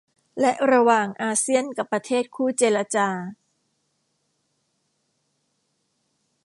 [0.39, 3.09] และระหว่างอาเซียนกับประเทศคู่เจรจา